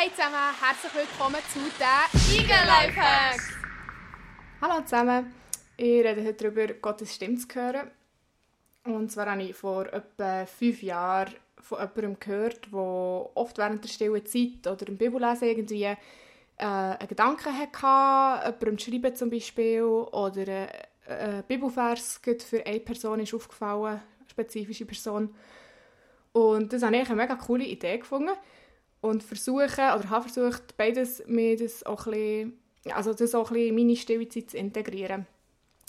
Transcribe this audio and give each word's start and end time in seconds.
Hey 0.00 0.12
zusammen, 0.12 0.36
herzlich 0.60 0.94
willkommen 0.94 1.40
zu 1.52 1.58
den 1.58 2.38
Eagle 2.38 2.54
Lifehacks! 2.68 3.48
Hallo 4.60 4.80
zusammen, 4.84 5.34
ich 5.76 6.04
rede 6.04 6.24
heute 6.24 6.34
darüber, 6.34 6.72
Gottes 6.74 7.16
Stimme 7.16 7.36
zu 7.36 7.48
hören. 7.52 7.90
Und 8.84 9.10
zwar 9.10 9.28
habe 9.28 9.42
ich 9.42 9.56
vor 9.56 9.92
etwa 9.92 10.46
fünf 10.46 10.84
Jahren 10.84 11.34
von 11.60 11.78
jemandem 11.78 12.16
gehört, 12.20 12.66
der 12.72 12.78
oft 12.78 13.58
während 13.58 13.82
der 13.82 13.88
stillen 13.88 14.24
Zeit 14.24 14.68
oder 14.68 14.86
im 14.86 14.96
Bibellesen 14.96 15.48
irgendwie 15.48 15.82
äh, 15.82 15.96
einen 16.58 17.08
Gedanken 17.08 17.58
hatte, 17.58 18.46
jemandem 18.46 18.78
schreiben 18.78 19.16
zum 19.16 19.30
Beispiel, 19.30 19.82
oder 19.82 20.46
äh, 20.46 20.68
ein 21.08 21.44
Bibelvers 21.48 22.20
für 22.22 22.64
eine 22.64 22.78
Person 22.78 23.18
ist 23.18 23.34
aufgefallen, 23.34 24.00
eine 24.20 24.30
spezifische 24.30 24.86
Person. 24.86 25.34
Und 26.30 26.72
das 26.72 26.84
habe 26.84 26.98
ich 26.98 27.08
eine 27.08 27.16
mega 27.16 27.34
coole 27.34 27.64
Idee 27.64 27.98
gefunden 27.98 28.36
und 29.00 29.22
versuche, 29.22 29.94
oder 29.96 30.10
habe 30.10 30.28
versucht, 30.28 30.76
beides 30.76 31.22
mir 31.26 31.56
das 31.56 31.84
auch 31.84 32.06
ein 32.06 32.12
bisschen, 32.12 32.92
also 32.92 33.14
das 33.14 33.34
auch 33.34 33.50
in 33.52 33.74
meine 33.74 33.96
stille 33.96 34.28
Zeit 34.28 34.50
zu 34.50 34.56
integrieren. 34.56 35.26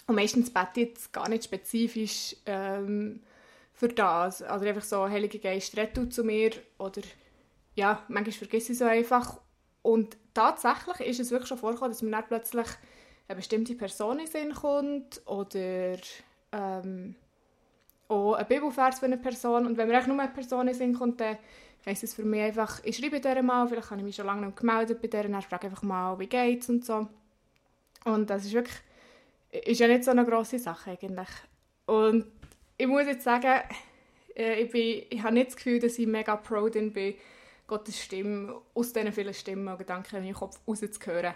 Und 0.07 0.15
meistens 0.15 0.51
bete 0.51 0.81
ich 0.81 0.87
jetzt 0.87 1.13
gar 1.13 1.29
nicht 1.29 1.43
spezifisch 1.43 2.35
ähm, 2.45 3.21
für 3.73 3.89
das. 3.89 4.41
Also 4.41 4.65
einfach 4.65 4.83
so, 4.83 5.07
Heilige 5.07 5.37
Geist, 5.39 5.77
rette 5.77 6.09
zu 6.09 6.23
mir. 6.23 6.51
Oder 6.79 7.01
ja, 7.75 8.03
manchmal 8.07 8.33
vergesse 8.33 8.71
ich 8.71 8.79
so 8.79 8.85
einfach. 8.85 9.39
Und 9.83 10.17
tatsächlich 10.33 11.07
ist 11.07 11.19
es 11.19 11.31
wirklich 11.31 11.47
schon 11.47 11.59
vorgekommen, 11.59 11.91
dass 11.91 12.01
mir 12.01 12.11
dann 12.11 12.27
plötzlich 12.27 12.67
eine 13.27 13.35
bestimmte 13.35 13.75
Person 13.75 14.17
in 14.19 14.25
den 14.25 14.31
Sinn 14.31 14.53
kommt 14.53 15.21
oder 15.27 15.97
ähm, 16.51 17.15
auch 18.09 18.33
ein 18.33 18.47
Bibelvers 18.47 18.99
für 18.99 19.05
eine 19.05 19.17
Person. 19.17 19.65
Und 19.65 19.77
wenn 19.77 19.87
mir 19.87 20.05
nur 20.07 20.19
eine 20.19 20.31
Person 20.31 20.73
Sinn 20.73 20.93
kommt, 20.93 21.21
dann 21.21 21.37
heisst 21.85 22.03
es 22.03 22.13
für 22.13 22.25
mich 22.25 22.41
einfach, 22.41 22.83
ich 22.83 22.97
schreibe 22.97 23.21
der 23.21 23.41
mal, 23.41 23.67
vielleicht 23.67 23.89
habe 23.89 24.01
ich 24.01 24.05
mich 24.05 24.15
schon 24.15 24.25
lange 24.25 24.47
nicht 24.47 24.57
gemeldet 24.57 25.01
bei 25.01 25.07
der, 25.07 25.23
dann 25.23 25.41
frage 25.41 25.67
einfach 25.67 25.83
mal, 25.83 26.19
wie 26.19 26.27
geht's 26.27 26.69
und 26.69 26.83
so. 26.83 27.07
Und 28.05 28.29
das 28.29 28.45
ist 28.45 28.53
wirklich, 28.53 28.75
ist 29.51 29.79
ja 29.79 29.87
nicht 29.87 30.03
so 30.03 30.11
eine 30.11 30.25
grosse 30.25 30.59
Sache 30.59 30.91
eigentlich. 30.91 31.29
Und 31.85 32.25
ich 32.77 32.87
muss 32.87 33.05
jetzt 33.05 33.23
sagen, 33.23 33.61
äh, 34.35 34.61
ich, 34.61 34.71
bin, 34.71 35.03
ich 35.09 35.23
habe 35.23 35.33
nicht 35.33 35.47
das 35.47 35.55
Gefühl, 35.55 35.79
dass 35.79 35.97
ich 35.99 36.07
mega 36.07 36.35
proud 36.35 36.73
bin, 36.73 37.15
Gottes 37.67 38.01
Stimme 38.01 38.55
aus 38.73 38.93
diesen 38.93 39.11
vielen 39.11 39.33
Stimmen 39.33 39.67
und 39.67 39.77
Gedanken 39.77 40.17
in 40.17 40.23
meinem 40.23 40.33
Kopf 40.33 40.59
rauszuhören. 40.67 41.35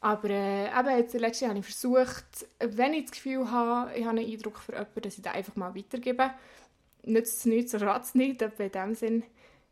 Aber 0.00 0.30
äh, 0.30 0.66
eben 0.66 0.96
jetzt 0.96 1.14
letztes 1.14 1.48
habe 1.48 1.58
ich 1.58 1.64
versucht, 1.64 2.46
wenn 2.60 2.94
ich 2.94 3.06
das 3.06 3.12
Gefühl 3.12 3.50
habe, 3.50 3.90
ich 3.96 4.04
habe 4.04 4.18
einen 4.18 4.30
Eindruck 4.30 4.60
für 4.60 4.72
jemanden, 4.72 5.00
dass 5.00 5.16
ich 5.16 5.22
den 5.22 5.32
einfach 5.32 5.56
mal 5.56 5.74
weitergebe. 5.74 6.30
Nützt 7.04 7.38
es 7.38 7.46
nichts, 7.46 7.72
so 7.72 7.78
schadet 7.78 8.04
es 8.04 8.14
nicht, 8.14 8.40
in 8.42 8.70
dem 8.70 8.94
Sinn. 8.94 9.24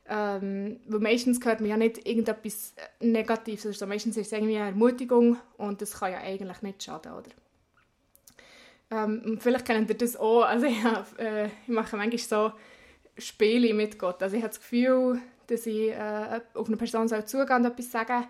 Ähm, 0.08 0.80
weil 0.86 1.00
meistens 1.00 1.44
hört 1.44 1.60
man 1.60 1.70
ja 1.70 1.76
nicht 1.76 2.06
irgendetwas 2.06 2.74
Negatives, 3.00 3.66
also 3.66 3.86
meistens 3.86 4.16
ist 4.16 4.26
es 4.26 4.32
irgendwie 4.32 4.56
eine 4.56 4.66
Ermutigung 4.66 5.36
und 5.56 5.82
das 5.82 5.98
kann 5.98 6.12
ja 6.12 6.18
eigentlich 6.18 6.62
nicht 6.62 6.82
schaden, 6.82 7.12
oder? 7.12 7.30
Ähm, 8.88 9.38
vielleicht 9.40 9.64
kennt 9.64 9.88
ihr 9.88 9.96
das 9.96 10.16
auch, 10.16 10.42
also 10.42 10.66
ich, 10.66 10.80
hab, 10.84 11.18
äh, 11.18 11.46
ich 11.46 11.68
mache 11.68 11.96
manchmal 11.96 12.18
so 12.18 12.52
Spiele 13.18 13.74
mit 13.74 13.98
Gott, 13.98 14.22
also 14.22 14.36
ich 14.36 14.42
habe 14.42 14.50
das 14.50 14.60
Gefühl, 14.60 15.20
dass 15.48 15.66
ich 15.66 15.90
äh, 15.90 16.40
auf 16.54 16.68
eine 16.68 16.76
Person 16.76 17.08
soll 17.08 17.24
zugehen 17.24 17.56
und 17.56 17.64
etwas 17.64 17.90
sagen 17.90 18.28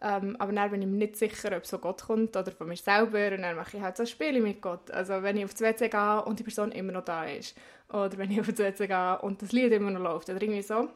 ähm, 0.00 0.36
aber 0.38 0.52
dann 0.52 0.70
bin 0.70 0.82
ich 0.82 0.88
mir 0.88 0.96
nicht 0.96 1.16
sicher, 1.16 1.56
ob 1.56 1.66
von 1.66 1.80
Gott 1.80 2.02
kommt 2.02 2.36
oder 2.36 2.52
von 2.52 2.68
mir 2.68 2.76
selber. 2.76 3.34
Und 3.34 3.42
dann 3.42 3.56
mache 3.56 3.76
ich 3.76 3.82
halt 3.82 3.96
so 3.96 4.06
Spiele 4.06 4.40
mit 4.40 4.62
Gott. 4.62 4.90
Also 4.90 5.22
wenn 5.22 5.36
ich 5.36 5.44
auf 5.44 5.52
das 5.52 5.60
WC 5.62 5.88
gehe 5.88 6.24
und 6.24 6.38
die 6.38 6.44
Person 6.44 6.72
immer 6.72 6.92
noch 6.92 7.04
da 7.04 7.24
ist. 7.24 7.56
Oder 7.88 8.16
wenn 8.16 8.30
ich 8.30 8.40
auf 8.40 8.46
das 8.46 8.58
WC 8.58 8.86
gehe 8.86 9.18
und 9.22 9.42
das 9.42 9.52
Lied 9.52 9.72
immer 9.72 9.90
noch 9.90 10.00
läuft. 10.00 10.28
Oder 10.28 10.40
irgendwie 10.40 10.62
so. 10.62 10.88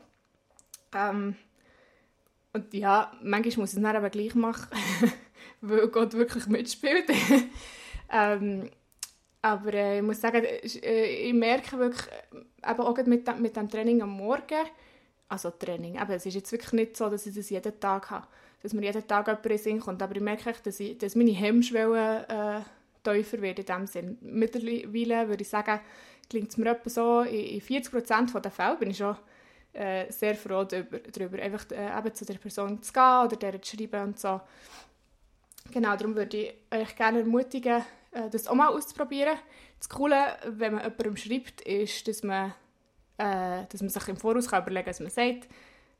Ähm, 0.95 1.35
und 2.53 2.73
ja, 2.75 3.13
manchmal 3.23 3.63
muss 3.63 3.73
ich 3.73 3.79
es 3.79 3.83
dann 3.83 3.97
aber 3.97 4.11
gleich 4.11 4.35
machen, 4.35 4.69
weil 5.63 5.89
Gott 5.89 6.13
wirklich 6.13 6.47
mitspielt. 6.47 7.11
ähm, 8.13 8.71
aber 9.41 9.75
äh, 9.75 9.97
ich 9.99 10.03
muss 10.03 10.21
sagen, 10.21 10.45
äh, 10.45 11.29
ich 11.29 11.33
merke 11.33 11.79
wirklich, 11.79 12.07
äh, 12.67 12.71
eben 12.71 12.81
auch 12.81 12.97
mit, 13.07 13.41
mit 13.41 13.57
dem 13.57 13.69
Training 13.69 14.03
am 14.03 14.11
Morgen, 14.11 14.67
also 15.33 15.51
Training, 15.51 15.95
eben, 15.95 16.13
es 16.13 16.27
ist 16.27 16.35
jetzt 16.35 16.53
wirklich 16.53 16.73
nicht 16.73 16.97
so, 16.97 17.09
dass 17.09 17.27
ich 17.27 17.35
das 17.35 17.51
jeden 17.51 17.81
Tag 17.81 18.11
habe 18.11 18.27
dass 18.63 18.73
mir 18.73 18.83
jeden 18.83 19.07
Tag 19.07 19.27
jemand 19.27 19.47
in 19.47 19.59
Sinn 19.59 19.81
kommt. 19.81 20.03
Aber 20.03 20.15
ich 20.15 20.23
merke 20.23 20.55
dass, 20.63 20.81
ich, 20.81 20.97
dass 20.97 21.17
meine 21.17 21.33
Hemmschwelle 21.33 22.27
äh, 22.29 22.61
tiefer 23.03 23.43
wird 23.43 23.59
in 23.59 23.67
dem 23.67 23.87
Sinn. 23.87 24.19
Mittlerweile 24.21 25.29
würde 25.29 25.43
ich 25.43 25.49
sagen, 25.49 25.81
klingt 26.31 26.51
es 26.51 26.57
mir 26.57 26.71
etwa 26.71 26.89
so, 26.89 27.21
in, 27.23 27.61
in 27.61 27.61
40% 27.61 28.41
der 28.41 28.51
Fälle 28.51 28.77
bin 28.77 28.91
ich 28.91 28.99
schon 28.99 29.17
äh, 29.73 30.11
sehr 30.13 30.35
froh 30.35 30.65
darüber, 30.65 31.39
einfach 31.43 31.65
äh, 31.71 31.99
eben 31.99 32.15
zu 32.15 32.25
der 32.25 32.35
Person 32.35 32.83
zu 32.83 32.93
gehen 32.93 33.25
oder 33.25 33.37
der 33.37 33.61
zu 33.61 33.77
schreiben 33.77 34.03
und 34.03 34.19
so. 34.19 34.41
Genau, 35.73 35.97
darum 35.97 36.15
würde 36.15 36.37
ich 36.37 36.55
euch 36.71 36.95
gerne 36.97 37.21
ermutigen, 37.21 37.83
äh, 38.13 38.29
das 38.31 38.47
auch 38.47 38.55
mal 38.55 38.69
auszuprobieren. 38.69 39.37
Das 39.79 39.89
Coole, 39.89 40.37
wenn 40.47 40.75
man 40.75 40.85
jemandem 40.85 41.17
schreibt, 41.17 41.63
ist, 41.63 42.07
dass 42.07 42.23
man, 42.23 42.55
äh, 43.19 43.65
dass 43.69 43.81
man 43.81 43.91
sich 43.91 44.09
im 44.09 44.17
Voraus 44.17 44.49
kann 44.49 44.63
überlegen 44.63 44.85
kann, 44.85 44.91
was 44.93 45.01
man 45.01 45.11
sagt 45.11 45.49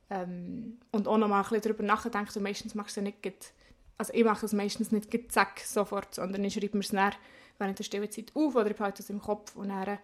ähm, 0.09 0.77
und 0.91 1.07
auch 1.07 1.17
noch 1.17 1.27
mal 1.27 1.37
ein 1.37 1.43
bisschen 1.43 1.61
darüber 1.61 1.83
nachdenken. 1.83 2.31
Und 2.35 2.43
meistens 2.43 2.75
machst 2.75 2.97
du 2.97 3.01
es 3.01 3.05
nicht, 3.05 3.53
also 3.97 4.13
ich 4.13 4.23
mache 4.23 4.45
es 4.45 4.53
meistens 4.53 4.91
nicht 4.91 5.31
zack, 5.31 5.59
sofort, 5.59 6.15
sondern 6.15 6.43
ich 6.43 6.53
schreibe 6.53 6.77
mir 6.77 6.83
es 6.83 6.89
dann 6.89 7.13
während 7.59 7.79
der 7.79 7.83
Stillzeit 7.83 8.31
auf 8.35 8.55
oder 8.55 8.71
ich 8.71 8.75
behalte 8.75 9.03
es 9.03 9.09
im 9.09 9.21
Kopf 9.21 9.55
und 9.55 9.69
dann 9.69 9.99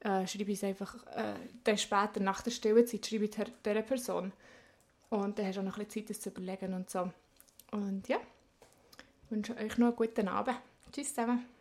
äh, 0.00 0.26
schreibe 0.26 0.50
ich 0.50 0.58
es 0.58 0.64
einfach 0.64 0.94
äh, 1.14 1.34
dann 1.64 1.78
später, 1.78 2.20
nach 2.20 2.42
der 2.42 2.50
Stillzeit, 2.50 3.06
schreibe 3.06 3.24
ich 3.24 3.30
dieser 3.30 3.82
Person. 3.82 4.32
Und 5.08 5.38
dann 5.38 5.46
hast 5.46 5.56
du 5.56 5.60
auch 5.60 5.64
noch 5.64 5.78
ein 5.78 5.86
bisschen 5.86 6.06
Zeit, 6.06 6.10
das 6.10 6.20
zu 6.20 6.30
überlegen 6.30 6.74
und 6.74 6.90
so. 6.90 7.10
Und 7.70 8.08
ja, 8.08 8.18
ich 9.24 9.30
wünsche 9.30 9.56
euch 9.56 9.78
noch 9.78 9.88
einen 9.88 9.96
guten 9.96 10.28
Abend. 10.28 10.56
Tschüss 10.92 11.14
zusammen. 11.14 11.55